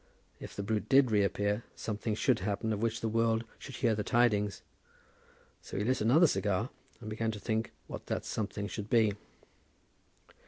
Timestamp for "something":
1.75-2.15, 8.25-8.65